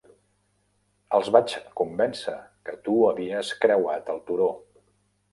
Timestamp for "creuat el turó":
3.65-4.49